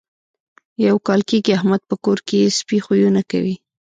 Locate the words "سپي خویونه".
2.57-3.21